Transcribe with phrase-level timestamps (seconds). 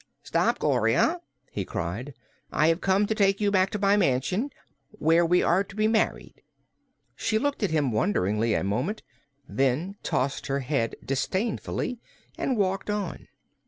[0.23, 1.19] "Stop, Gloria!"
[1.51, 2.15] he cried.
[2.51, 4.49] "I have come to take you back to my mansion,
[4.93, 6.41] where we are to be married."
[7.15, 9.03] She looked at him wonderingly a moment,
[9.47, 11.99] then tossed her head disdainfully
[12.35, 13.27] and walked on.